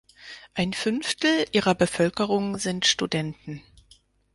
Ein 0.55 0.73
Fünftel 0.73 1.45
ihrer 1.51 1.75
Bevölkerung 1.75 2.57
sind 2.57 2.87
Studenten. 2.87 3.61